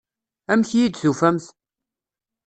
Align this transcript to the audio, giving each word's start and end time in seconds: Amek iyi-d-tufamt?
Amek 0.51 0.69
iyi-d-tufamt? 0.73 1.45